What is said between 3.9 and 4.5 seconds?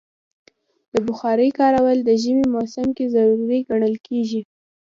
کېږي.